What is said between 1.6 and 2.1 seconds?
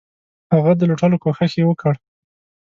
وکړ.